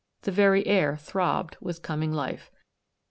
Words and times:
The 0.23 0.31
very 0.31 0.65
air 0.65 0.97
throbbed 0.97 1.57
with 1.61 1.83
coming 1.83 2.11
life. 2.11 2.49